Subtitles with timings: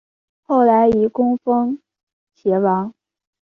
[0.41, 1.77] 后来以功封
[2.35, 2.91] 偕王。